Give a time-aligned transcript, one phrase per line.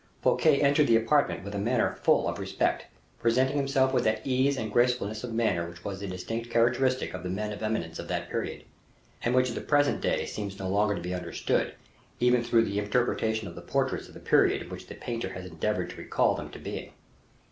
[0.23, 2.87] Fouquet entered the apartment with a manner full of respect,
[3.19, 7.21] presenting himself with that ease and gracefulness of manner which was the distinctive characteristic of
[7.21, 8.63] the men of eminence of that period,
[9.21, 11.75] and which at the present day seems no longer to be understood,
[12.19, 15.45] even through the interpretation of the portraits of the period, in which the painter has
[15.45, 16.93] endeavored to recall them to being.